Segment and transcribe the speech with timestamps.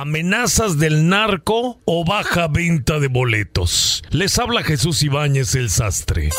[0.00, 4.02] amenazas del narco o baja venta de boletos.
[4.10, 6.30] Les habla Jesús Ibáñez el Sastre.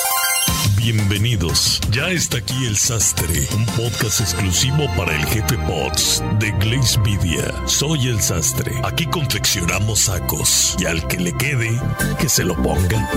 [0.78, 7.00] Bienvenidos, ya está aquí el Sastre, un podcast exclusivo para el jefe Bots de Glaze
[7.00, 7.54] Media.
[7.66, 11.80] Soy el Sastre, aquí confeccionamos sacos y al que le quede,
[12.20, 13.10] que se lo ponga.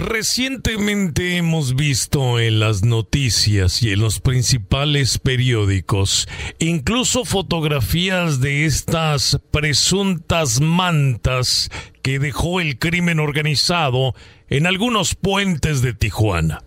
[0.00, 6.26] Recientemente hemos visto en las noticias y en los principales periódicos
[6.58, 14.14] incluso fotografías de estas presuntas mantas que dejó el crimen organizado
[14.48, 16.64] en algunos puentes de Tijuana.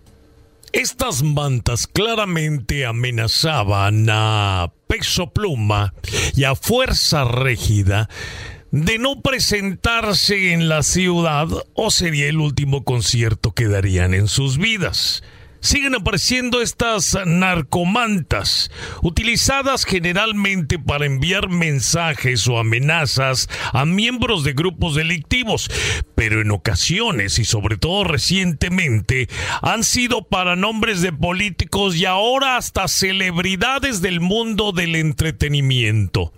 [0.72, 5.92] Estas mantas claramente amenazaban a Peso Pluma
[6.36, 8.08] y a Fuerza Régida
[8.74, 14.58] de no presentarse en la ciudad o sería el último concierto que darían en sus
[14.58, 15.22] vidas.
[15.60, 24.96] Siguen apareciendo estas narcomantas, utilizadas generalmente para enviar mensajes o amenazas a miembros de grupos
[24.96, 25.70] delictivos,
[26.16, 29.28] pero en ocasiones y sobre todo recientemente
[29.62, 36.32] han sido para nombres de políticos y ahora hasta celebridades del mundo del entretenimiento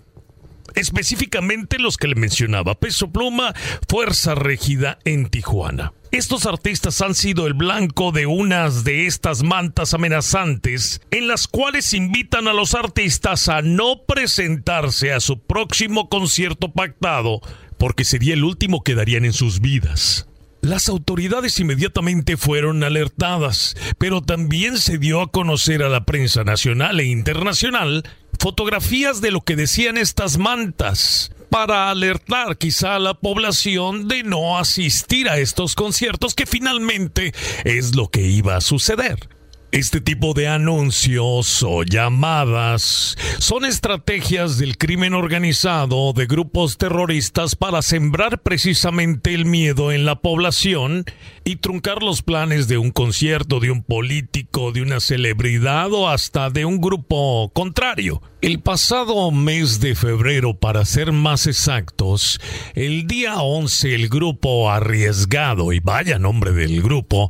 [0.77, 3.53] específicamente los que le mencionaba, Peso Pluma,
[3.87, 5.93] Fuerza Regida en Tijuana.
[6.11, 11.93] Estos artistas han sido el blanco de unas de estas mantas amenazantes en las cuales
[11.93, 17.41] invitan a los artistas a no presentarse a su próximo concierto pactado
[17.77, 20.27] porque sería el último que darían en sus vidas.
[20.61, 26.99] Las autoridades inmediatamente fueron alertadas, pero también se dio a conocer a la prensa nacional
[26.99, 28.03] e internacional
[28.39, 34.57] fotografías de lo que decían estas mantas para alertar quizá a la población de no
[34.57, 39.36] asistir a estos conciertos que finalmente es lo que iba a suceder.
[39.73, 47.81] Este tipo de anuncios o llamadas son estrategias del crimen organizado de grupos terroristas para
[47.81, 51.03] sembrar precisamente el miedo en la población
[51.43, 56.49] y truncar los planes de un concierto, de un político, de una celebridad o hasta
[56.49, 58.21] de un grupo contrario.
[58.39, 62.39] El pasado mes de febrero, para ser más exactos,
[62.73, 67.29] el día 11 el grupo arriesgado, y vaya nombre del grupo,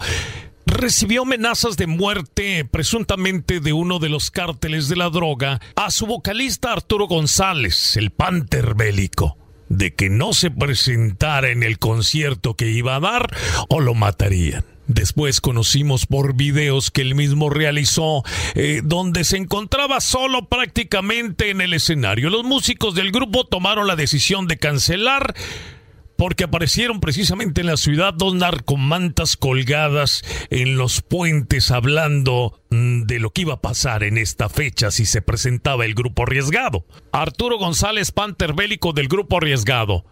[0.67, 6.05] recibió amenazas de muerte presuntamente de uno de los cárteles de la droga a su
[6.05, 9.37] vocalista Arturo González, el Panther bélico,
[9.69, 13.35] de que no se presentara en el concierto que iba a dar
[13.69, 14.65] o lo matarían.
[14.87, 18.23] Después conocimos por videos que él mismo realizó,
[18.55, 22.29] eh, donde se encontraba solo prácticamente en el escenario.
[22.29, 25.35] Los músicos del grupo tomaron la decisión de cancelar
[26.17, 33.19] porque aparecieron precisamente en la ciudad dos narcomantas colgadas en los puentes hablando mm, de
[33.19, 36.85] lo que iba a pasar en esta fecha si se presentaba el grupo arriesgado.
[37.11, 40.05] Arturo González Panther Bélico del grupo arriesgado.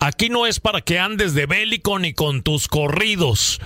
[0.00, 3.60] Aquí no es para que andes de bélico ni con tus corridos.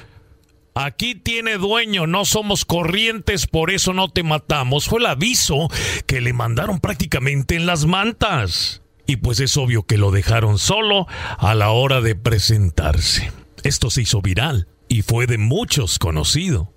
[0.74, 4.86] Aquí tiene dueño, no somos corrientes, por eso no te matamos.
[4.86, 5.70] Fue el aviso
[6.06, 11.06] que le mandaron prácticamente en las mantas y pues es obvio que lo dejaron solo
[11.38, 13.32] a la hora de presentarse.
[13.62, 16.72] Esto se hizo viral y fue de muchos conocido.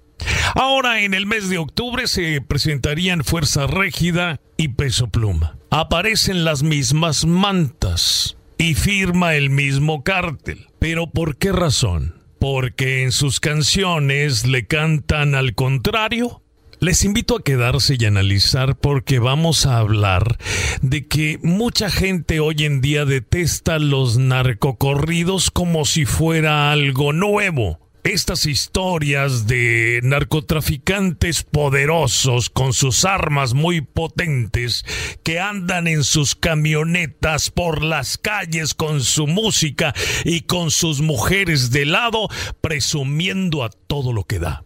[0.56, 5.58] Ahora en el mes de octubre se presentarían Fuerza Régida y Peso Pluma.
[5.70, 10.68] Aparecen las mismas mantas y firma el mismo cártel.
[10.80, 12.16] ¿Pero por qué razón?
[12.40, 16.42] Porque en sus canciones le cantan al contrario
[16.80, 20.38] les invito a quedarse y analizar porque vamos a hablar
[20.82, 27.80] de que mucha gente hoy en día detesta los narcocorridos como si fuera algo nuevo.
[28.06, 34.86] Estas historias de narcotraficantes poderosos con sus armas muy potentes
[35.22, 41.72] que andan en sus camionetas por las calles con su música y con sus mujeres
[41.72, 42.30] de lado
[42.62, 44.64] presumiendo a todo lo que da.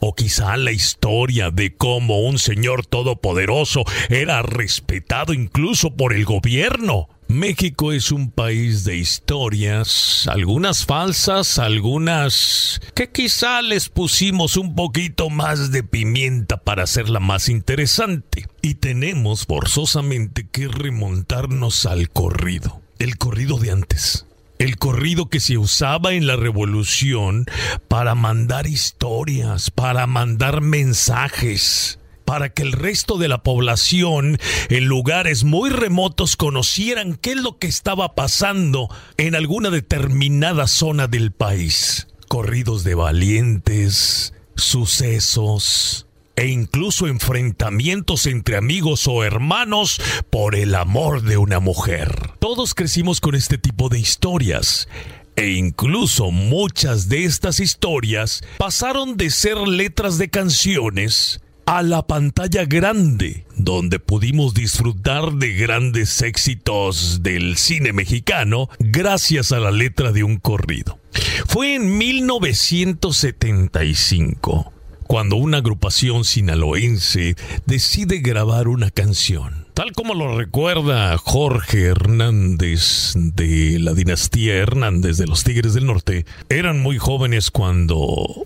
[0.00, 7.08] O quizá la historia de cómo un señor todopoderoso era respetado incluso por el gobierno.
[7.28, 15.30] México es un país de historias, algunas falsas, algunas que quizá les pusimos un poquito
[15.30, 18.48] más de pimienta para hacerla más interesante.
[18.62, 24.26] Y tenemos forzosamente que remontarnos al corrido, el corrido de antes
[24.60, 27.46] el corrido que se usaba en la revolución
[27.88, 35.44] para mandar historias, para mandar mensajes, para que el resto de la población en lugares
[35.44, 42.06] muy remotos conocieran qué es lo que estaba pasando en alguna determinada zona del país.
[42.28, 46.06] Corridos de valientes, sucesos,
[46.40, 50.00] e incluso enfrentamientos entre amigos o hermanos
[50.30, 52.30] por el amor de una mujer.
[52.38, 54.88] Todos crecimos con este tipo de historias.
[55.36, 62.64] E incluso muchas de estas historias pasaron de ser letras de canciones a la pantalla
[62.64, 70.24] grande, donde pudimos disfrutar de grandes éxitos del cine mexicano gracias a la letra de
[70.24, 70.98] un corrido.
[71.46, 74.72] Fue en 1975
[75.10, 77.34] cuando una agrupación sinaloense
[77.66, 79.66] decide grabar una canción.
[79.74, 86.26] Tal como lo recuerda Jorge Hernández de la dinastía Hernández de los Tigres del Norte,
[86.48, 87.96] eran muy jóvenes cuando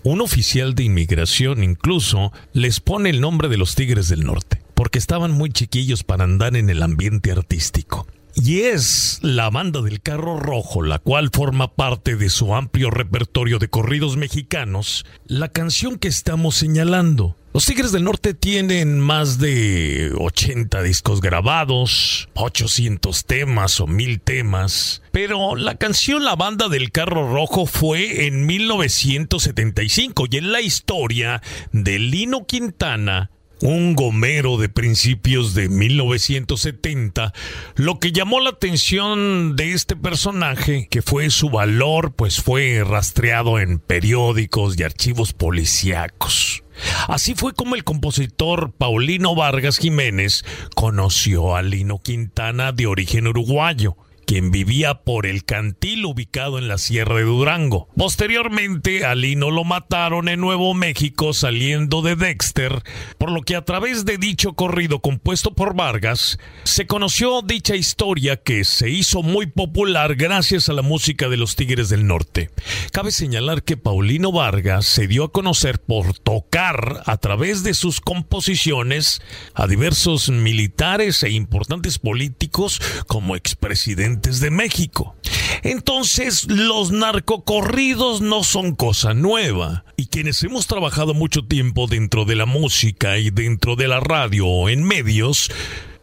[0.01, 4.97] un oficial de inmigración incluso les pone el nombre de los Tigres del Norte, porque
[4.97, 10.39] estaban muy chiquillos para andar en el ambiente artístico y es la banda del carro
[10.39, 16.09] rojo, la cual forma parte de su amplio repertorio de corridos mexicanos, la canción que
[16.09, 17.35] estamos señalando.
[17.53, 25.01] Los Tigres del Norte tienen más de 80 discos grabados, 800 temas o 1000 temas,
[25.13, 31.41] pero la canción La Banda del Carro Rojo fue en 1975 y en la historia
[31.71, 33.31] de Lino Quintana
[33.61, 37.33] un gomero de principios de 1970,
[37.75, 43.59] lo que llamó la atención de este personaje, que fue su valor, pues fue rastreado
[43.59, 46.63] en periódicos y archivos policíacos.
[47.07, 50.43] Así fue como el compositor Paulino Vargas Jiménez
[50.75, 53.95] conoció a Lino Quintana de origen uruguayo
[54.25, 57.87] quien vivía por el cantil ubicado en la Sierra de Durango.
[57.95, 62.83] Posteriormente, a Lino lo mataron en Nuevo México saliendo de Dexter,
[63.17, 68.37] por lo que a través de dicho corrido compuesto por Vargas, se conoció dicha historia
[68.37, 72.49] que se hizo muy popular gracias a la música de los Tigres del Norte.
[72.91, 78.01] Cabe señalar que Paulino Vargas se dio a conocer por tocar a través de sus
[78.01, 79.21] composiciones
[79.53, 85.15] a diversos militares e importantes políticos como expresidente de México.
[85.63, 89.85] Entonces, los narcocorridos no son cosa nueva.
[89.97, 94.47] Y quienes hemos trabajado mucho tiempo dentro de la música y dentro de la radio
[94.47, 95.51] o en medios,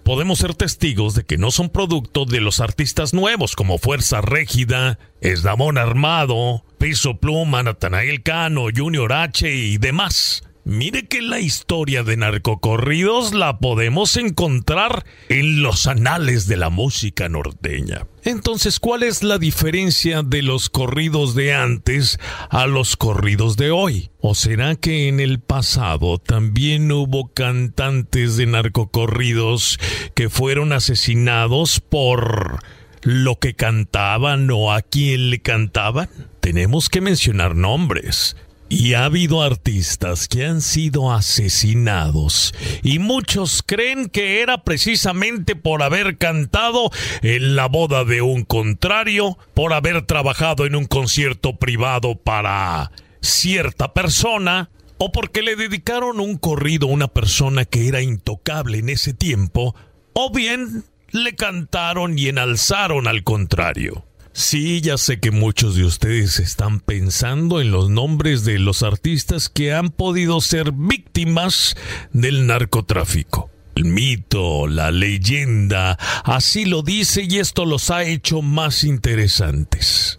[0.04, 4.98] podemos ser testigos de que no son producto de los artistas nuevos como Fuerza Régida,
[5.20, 10.44] Esdamón Armado, Piso Pluma, Natanael Cano, Junior H y demás.
[10.64, 17.28] Mire que la historia de narcocorridos la podemos encontrar en los anales de la música
[17.28, 18.06] norteña.
[18.22, 24.10] Entonces, ¿cuál es la diferencia de los corridos de antes a los corridos de hoy?
[24.20, 29.80] ¿O será que en el pasado también hubo cantantes de narcocorridos
[30.14, 32.60] que fueron asesinados por
[33.02, 36.08] lo que cantaban o a quién le cantaban?
[36.38, 38.36] Tenemos que mencionar nombres.
[38.74, 45.82] Y ha habido artistas que han sido asesinados y muchos creen que era precisamente por
[45.82, 46.90] haber cantado
[47.20, 53.92] en la boda de un contrario, por haber trabajado en un concierto privado para cierta
[53.92, 59.12] persona, o porque le dedicaron un corrido a una persona que era intocable en ese
[59.12, 59.76] tiempo,
[60.14, 64.06] o bien le cantaron y enalzaron al contrario.
[64.32, 69.50] Sí, ya sé que muchos de ustedes están pensando en los nombres de los artistas
[69.50, 71.76] que han podido ser víctimas
[72.12, 73.50] del narcotráfico.
[73.74, 80.18] El mito, la leyenda, así lo dice y esto los ha hecho más interesantes.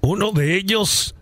[0.00, 1.14] Uno de ellos,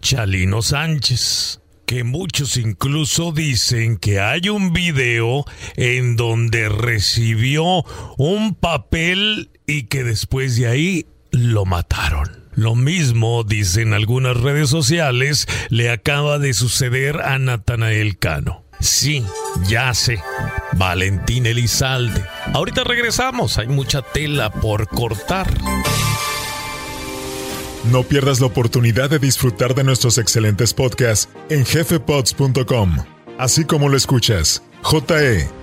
[0.00, 5.44] Chalino Sánchez, que muchos incluso dicen que hay un video
[5.76, 7.84] en donde recibió
[8.16, 12.44] un papel y que después de ahí lo mataron.
[12.54, 18.64] Lo mismo, dicen algunas redes sociales, le acaba de suceder a Natanael Cano.
[18.80, 19.24] Sí,
[19.66, 20.22] ya sé.
[20.72, 22.24] Valentín Elizalde.
[22.52, 25.48] Ahorita regresamos, hay mucha tela por cortar.
[27.90, 32.96] No pierdas la oportunidad de disfrutar de nuestros excelentes podcasts en jefepods.com,
[33.38, 34.62] así como lo escuchas,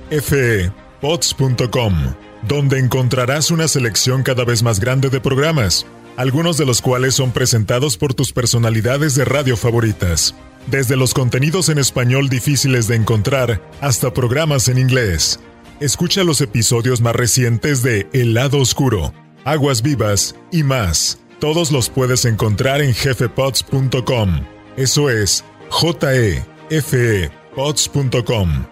[0.10, 5.86] jefepods.com donde encontrarás una selección cada vez más grande de programas,
[6.18, 10.36] algunos de los cuales son presentados por tus personalidades de radio favoritas,
[10.68, 15.40] desde los contenidos en español difíciles de encontrar hasta programas en inglés.
[15.80, 21.20] Escucha los episodios más recientes de El lado oscuro, Aguas vivas y más.
[21.40, 24.46] Todos los puedes encontrar en jefepods.com.
[24.78, 28.66] Eso es j e f e pods.com.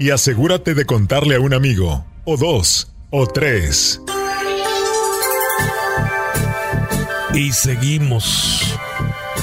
[0.00, 4.00] Y asegúrate de contarle a un amigo o dos o tres.
[7.34, 8.78] Y seguimos.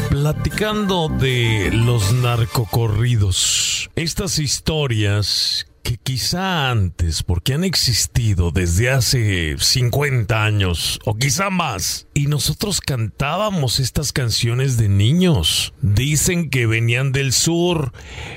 [0.10, 3.90] platicando de los narcocorridos.
[3.96, 12.08] Estas historias que quizá antes, porque han existido desde hace 50 años o quizá más,
[12.14, 15.74] y nosotros cantábamos estas canciones de niños.
[15.82, 17.92] Dicen que venían del sur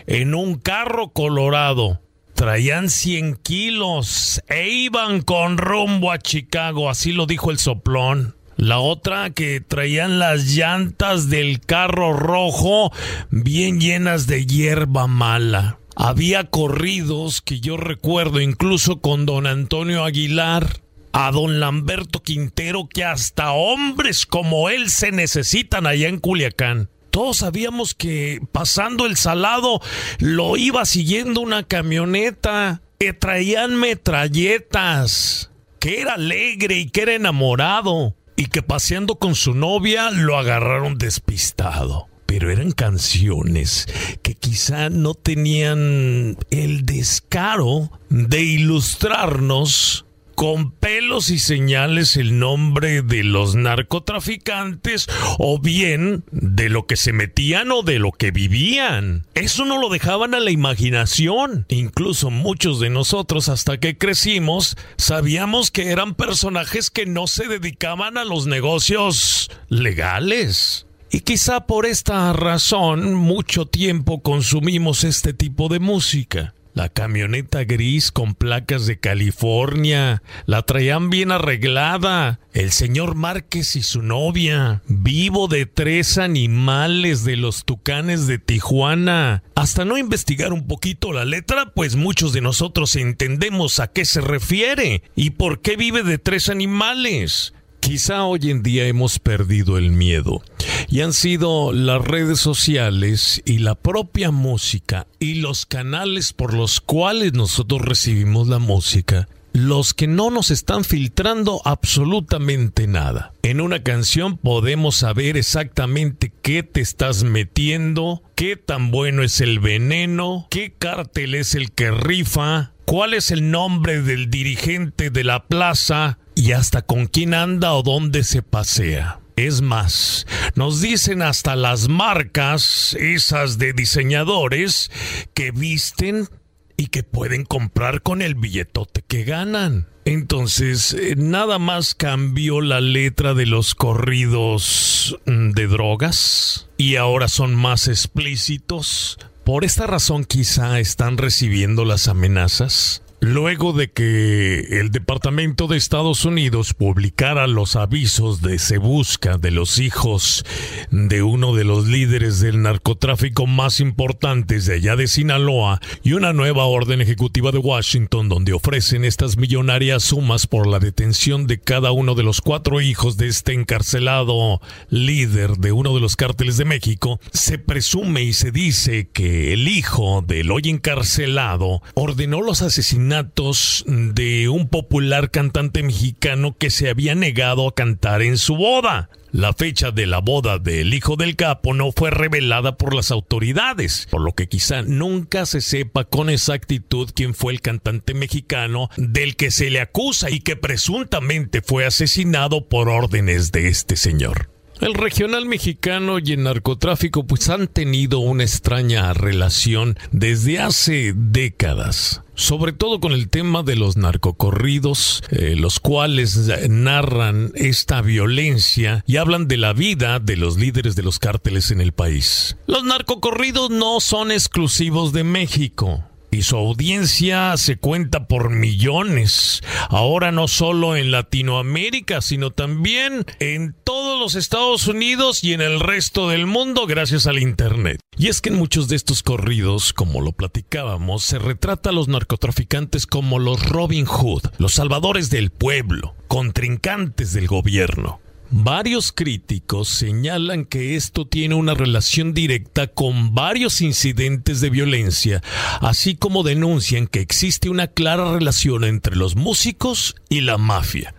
[0.07, 2.01] en un carro colorado.
[2.37, 8.37] Traían 100 kilos e iban con rumbo a Chicago, así lo dijo el soplón.
[8.59, 12.93] La otra que traían las llantas del carro rojo
[13.31, 15.79] bien llenas de hierba mala.
[15.97, 23.03] Había corridos que yo recuerdo incluso con don Antonio Aguilar, a don Lamberto Quintero, que
[23.03, 26.91] hasta hombres como él se necesitan allá en Culiacán.
[27.17, 29.81] Todos sabíamos que pasando el salado
[30.19, 38.15] lo iba siguiendo una camioneta, que traían metralletas, que era alegre y que era enamorado
[38.37, 42.07] y que paseando con su novia lo agarraron despistado.
[42.27, 43.89] Pero eran canciones
[44.21, 50.06] que quizá no tenían el descaro de ilustrarnos
[50.37, 57.15] con pelos y señales el nombre de los narcotraficantes o bien de lo que se
[57.15, 59.27] metían o de lo que vivían.
[59.35, 61.65] Eso no lo dejaban a la imaginación.
[61.69, 68.19] Incluso muchos de nosotros hasta que crecimos sabíamos que eran personajes que no se dedicaban
[68.19, 70.87] a los negocios legales.
[71.11, 76.53] Y quizá por esta razón mucho tiempo consumimos este tipo de música.
[76.77, 80.23] La camioneta gris con placas de California.
[80.45, 82.39] La traían bien arreglada.
[82.53, 84.83] El señor Márquez y su novia.
[84.87, 89.43] Vivo de tres animales de los tucanes de Tijuana.
[89.55, 94.21] Hasta no investigar un poquito la letra, pues muchos de nosotros entendemos a qué se
[94.21, 97.55] refiere y por qué vive de tres animales.
[97.87, 100.43] Quizá hoy en día hemos perdido el miedo
[100.89, 106.81] y han sido las redes sociales y la propia música y los canales por los
[106.81, 113.33] cuales nosotros recibimos la música los que no nos están filtrando absolutamente nada.
[113.43, 119.61] En una canción podemos saber exactamente qué te estás metiendo, qué tan bueno es el
[119.61, 125.45] veneno, qué cártel es el que rifa, cuál es el nombre del dirigente de la
[125.45, 129.21] plaza y hasta con quién anda o dónde se pasea.
[129.35, 134.91] Es más, nos dicen hasta las marcas, esas de diseñadores,
[135.35, 136.29] que visten
[136.77, 139.89] y que pueden comprar con el billetote que ganan.
[140.05, 147.29] Entonces, eh, nada más cambió la letra de los corridos mm, de drogas y ahora
[147.29, 149.19] son más explícitos.
[149.45, 156.25] Por esta razón quizá están recibiendo las amenazas luego de que el Departamento de Estados
[156.25, 160.45] Unidos publicara los avisos de se busca de los hijos
[160.91, 166.33] de uno de los líderes del narcotráfico más importantes de allá de Sinaloa y una
[166.33, 171.93] nueva orden ejecutiva de Washington donde ofrecen estas millonarias sumas por la detención de cada
[171.93, 176.65] uno de los cuatro hijos de este encarcelado líder de uno de los cárteles de
[176.65, 183.07] México, se presume y se dice que el hijo del hoy encarcelado ordenó los asesinatos
[183.25, 189.11] de un popular cantante mexicano que se había negado a cantar en su boda.
[189.33, 194.09] La fecha de la boda del hijo del capo no fue revelada por las autoridades,
[194.11, 199.37] por lo que quizá nunca se sepa con exactitud quién fue el cantante mexicano del
[199.37, 204.49] que se le acusa y que presuntamente fue asesinado por órdenes de este señor.
[204.81, 212.23] El regional mexicano y el narcotráfico pues han tenido una extraña relación desde hace décadas
[212.37, 219.17] sobre todo con el tema de los narcocorridos, eh, los cuales narran esta violencia y
[219.17, 222.57] hablan de la vida de los líderes de los cárteles en el país.
[222.67, 226.05] Los narcocorridos no son exclusivos de México
[226.37, 229.63] y su audiencia se cuenta por millones.
[229.89, 235.81] Ahora no solo en Latinoamérica, sino también en todos los Estados Unidos y en el
[235.81, 238.01] resto del mundo gracias al Internet.
[238.19, 242.09] Y es que en muchos de estos corridos, como lo platicábamos, se retrata a los
[242.09, 248.21] narcotraficantes como los Robin Hood, los salvadores del pueblo, contrincantes del gobierno.
[248.51, 255.43] Varios críticos señalan que esto tiene una relación directa con varios incidentes de violencia,
[255.81, 261.17] así como denuncian que existe una clara relación entre los músicos y la mafia,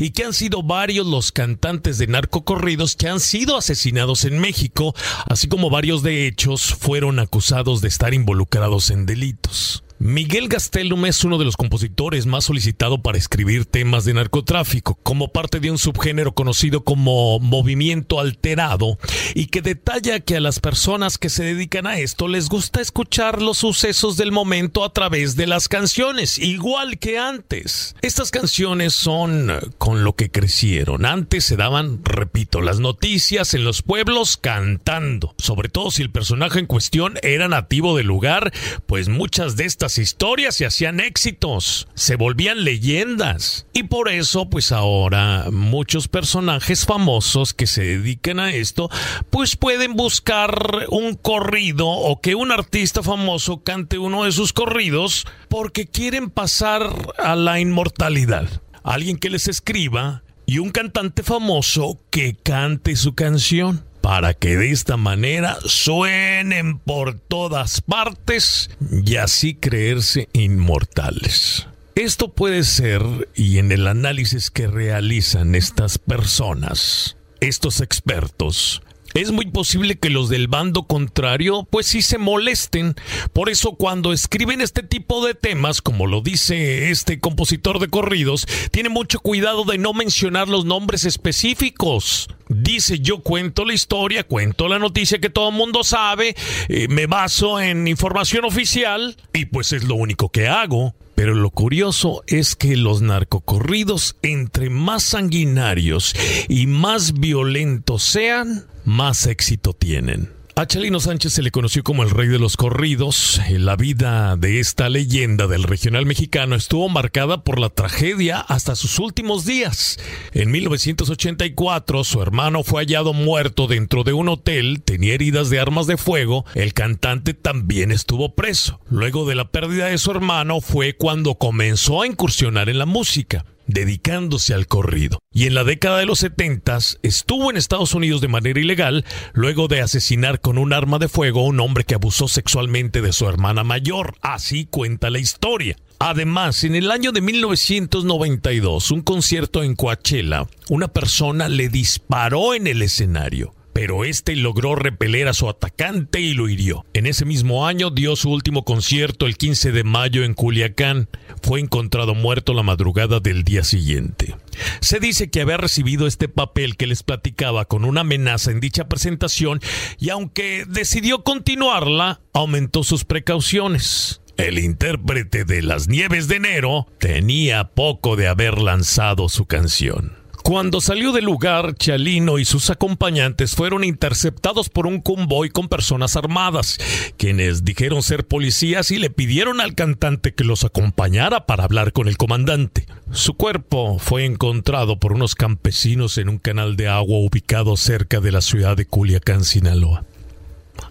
[0.00, 4.96] y que han sido varios los cantantes de narcocorridos que han sido asesinados en México,
[5.28, 9.83] así como varios de hechos fueron acusados de estar involucrados en delitos.
[9.98, 15.28] Miguel Gastelum es uno de los compositores más solicitados para escribir temas de narcotráfico, como
[15.28, 18.98] parte de un subgénero conocido como movimiento alterado,
[19.34, 23.40] y que detalla que a las personas que se dedican a esto les gusta escuchar
[23.40, 27.94] los sucesos del momento a través de las canciones, igual que antes.
[28.02, 31.06] Estas canciones son con lo que crecieron.
[31.06, 36.58] Antes se daban, repito, las noticias en los pueblos cantando, sobre todo si el personaje
[36.58, 38.52] en cuestión era nativo del lugar,
[38.86, 43.66] pues muchas de estas historias se hacían éxitos, se volvían leyendas.
[43.72, 48.90] Y por eso, pues ahora muchos personajes famosos que se dedican a esto,
[49.30, 55.26] pues pueden buscar un corrido o que un artista famoso cante uno de sus corridos
[55.48, 58.62] porque quieren pasar a la inmortalidad.
[58.82, 64.70] Alguien que les escriba y un cantante famoso que cante su canción para que de
[64.70, 68.68] esta manera suenen por todas partes
[69.02, 71.68] y así creerse inmortales.
[71.94, 73.00] Esto puede ser,
[73.34, 78.82] y en el análisis que realizan estas personas, estos expertos,
[79.14, 82.94] es muy posible que los del bando contrario pues sí se molesten.
[83.32, 88.46] Por eso cuando escriben este tipo de temas, como lo dice este compositor de corridos,
[88.72, 92.28] tiene mucho cuidado de no mencionar los nombres específicos.
[92.48, 96.34] Dice yo cuento la historia, cuento la noticia que todo el mundo sabe,
[96.68, 100.94] eh, me baso en información oficial y pues es lo único que hago.
[101.14, 106.14] Pero lo curioso es que los narcocorridos, entre más sanguinarios
[106.48, 110.30] y más violentos sean, más éxito tienen.
[110.56, 113.40] A Chalino Sánchez se le conoció como el rey de los corridos.
[113.50, 119.00] La vida de esta leyenda del regional mexicano estuvo marcada por la tragedia hasta sus
[119.00, 119.98] últimos días.
[120.32, 125.88] En 1984, su hermano fue hallado muerto dentro de un hotel, tenía heridas de armas
[125.88, 128.78] de fuego, el cantante también estuvo preso.
[128.88, 133.44] Luego de la pérdida de su hermano fue cuando comenzó a incursionar en la música
[133.66, 135.18] dedicándose al corrido.
[135.32, 139.68] Y en la década de los 70 estuvo en Estados Unidos de manera ilegal luego
[139.68, 143.28] de asesinar con un arma de fuego a un hombre que abusó sexualmente de su
[143.28, 144.14] hermana mayor.
[144.22, 145.76] Así cuenta la historia.
[145.98, 152.66] Además, en el año de 1992, un concierto en Coachella, una persona le disparó en
[152.66, 153.54] el escenario
[153.84, 156.86] pero este logró repeler a su atacante y lo hirió.
[156.94, 161.10] En ese mismo año dio su último concierto el 15 de mayo en Culiacán.
[161.42, 164.36] Fue encontrado muerto la madrugada del día siguiente.
[164.80, 168.88] Se dice que había recibido este papel que les platicaba con una amenaza en dicha
[168.88, 169.60] presentación
[169.98, 174.22] y aunque decidió continuarla, aumentó sus precauciones.
[174.38, 180.23] El intérprete de Las Nieves de Enero tenía poco de haber lanzado su canción.
[180.44, 186.16] Cuando salió del lugar, Chalino y sus acompañantes fueron interceptados por un convoy con personas
[186.16, 186.78] armadas,
[187.16, 192.08] quienes dijeron ser policías y le pidieron al cantante que los acompañara para hablar con
[192.08, 192.84] el comandante.
[193.10, 198.30] Su cuerpo fue encontrado por unos campesinos en un canal de agua ubicado cerca de
[198.30, 200.04] la ciudad de Culiacán, Sinaloa.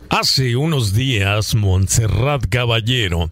[0.09, 3.29] Hace unos días, Montserrat Caballero,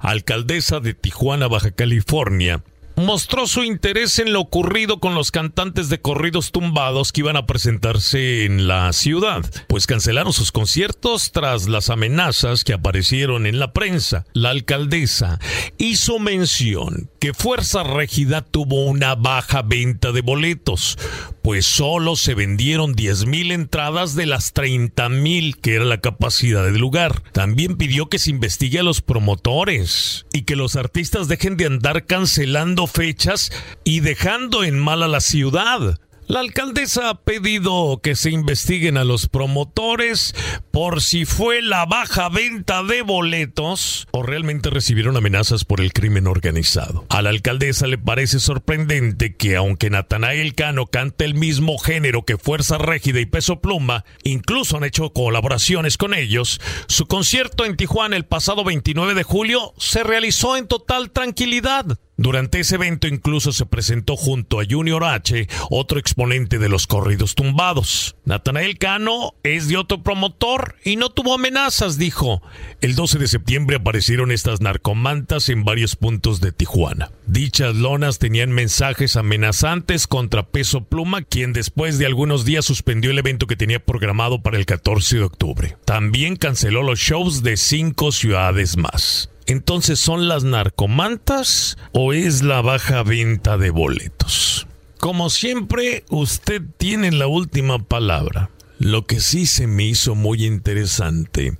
[0.00, 2.62] alcaldesa de Tijuana, Baja California,
[2.96, 7.46] mostró su interés en lo ocurrido con los cantantes de corridos tumbados que iban a
[7.46, 13.72] presentarse en la ciudad, pues cancelaron sus conciertos tras las amenazas que aparecieron en la
[13.72, 14.24] prensa.
[14.32, 15.38] La alcaldesa
[15.78, 20.98] hizo mención que Fuerza Régida tuvo una baja venta de boletos,
[21.42, 27.22] pues solo se vendieron 10.000 entradas de las 30.000 que era la capacidad del lugar.
[27.32, 32.06] También pidió que se investigue a los promotores y que los artistas dejen de andar
[32.06, 33.50] cancelando fechas
[33.84, 35.98] y dejando en mal a la ciudad.
[36.28, 40.34] La alcaldesa ha pedido que se investiguen a los promotores
[40.70, 46.26] por si fue la baja venta de boletos o realmente recibieron amenazas por el crimen
[46.26, 47.04] organizado.
[47.10, 52.38] A la alcaldesa le parece sorprendente que aunque Natanael Cano cante el mismo género que
[52.38, 58.16] Fuerza Régida y Peso Pluma, incluso han hecho colaboraciones con ellos, su concierto en Tijuana
[58.16, 61.98] el pasado 29 de julio se realizó en total tranquilidad.
[62.16, 67.34] Durante ese evento incluso se presentó junto a Junior H, otro exponente de los corridos
[67.34, 68.16] tumbados.
[68.24, 72.42] Natanael Cano es de otro promotor y no tuvo amenazas, dijo.
[72.82, 77.10] El 12 de septiembre aparecieron estas narcomantas en varios puntos de Tijuana.
[77.26, 83.18] Dichas lonas tenían mensajes amenazantes contra Peso Pluma, quien después de algunos días suspendió el
[83.18, 85.76] evento que tenía programado para el 14 de octubre.
[85.86, 89.31] También canceló los shows de cinco ciudades más.
[89.46, 94.66] Entonces, ¿son las narcomantas o es la baja venta de boletos?
[94.98, 98.50] Como siempre, usted tiene la última palabra.
[98.78, 101.56] Lo que sí se me hizo muy interesante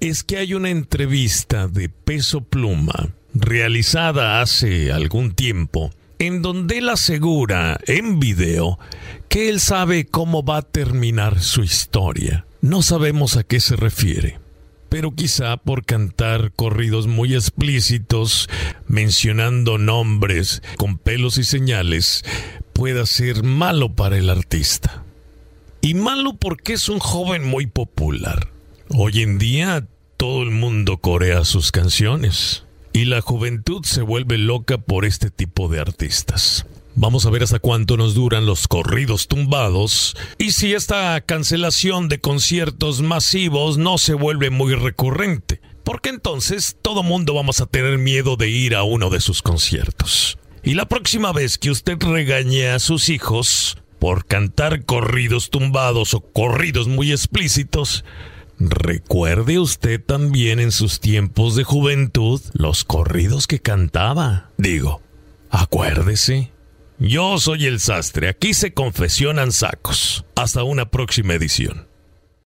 [0.00, 6.88] es que hay una entrevista de peso pluma realizada hace algún tiempo en donde él
[6.88, 8.78] asegura en video
[9.28, 12.46] que él sabe cómo va a terminar su historia.
[12.60, 14.38] No sabemos a qué se refiere,
[14.96, 18.48] pero quizá por cantar corridos muy explícitos,
[18.86, 22.24] mencionando nombres con pelos y señales,
[22.72, 25.04] pueda ser malo para el artista.
[25.82, 28.48] Y malo porque es un joven muy popular.
[28.88, 34.78] Hoy en día todo el mundo corea sus canciones y la juventud se vuelve loca
[34.78, 36.64] por este tipo de artistas.
[36.98, 42.20] Vamos a ver hasta cuánto nos duran los corridos tumbados y si esta cancelación de
[42.20, 48.36] conciertos masivos no se vuelve muy recurrente, porque entonces todo mundo vamos a tener miedo
[48.36, 50.38] de ir a uno de sus conciertos.
[50.64, 56.20] Y la próxima vez que usted regañe a sus hijos por cantar corridos tumbados o
[56.20, 58.04] corridos muy explícitos,
[58.58, 64.48] Recuerde usted también en sus tiempos de juventud los corridos que cantaba.
[64.56, 65.02] Digo,
[65.50, 66.55] acuérdese.
[66.98, 70.24] Yo soy el sastre, aquí se confesionan sacos.
[70.34, 71.85] Hasta una próxima edición.